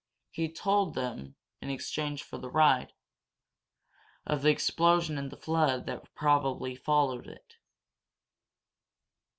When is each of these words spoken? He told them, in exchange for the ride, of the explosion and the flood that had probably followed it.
He 0.31 0.51
told 0.51 0.95
them, 0.95 1.35
in 1.61 1.69
exchange 1.69 2.23
for 2.23 2.39
the 2.39 2.49
ride, 2.49 2.93
of 4.25 4.41
the 4.41 4.49
explosion 4.49 5.15
and 5.19 5.29
the 5.31 5.37
flood 5.37 5.85
that 5.85 5.99
had 5.99 6.15
probably 6.15 6.75
followed 6.75 7.27
it. 7.27 7.57